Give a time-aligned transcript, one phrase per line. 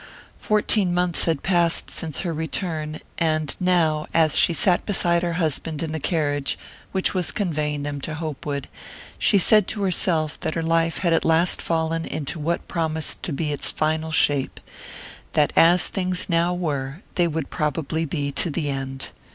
[0.39, 5.83] Fourteen months had passed since her return, and now, as she sat beside her husband
[5.83, 6.57] in the carriage
[6.91, 8.67] which was conveying them to Hopewood,
[9.19, 13.31] she said to herself that her life had at last fallen into what promised to
[13.31, 14.59] be its final shape
[15.33, 19.09] that as things now were they would probably be to the end.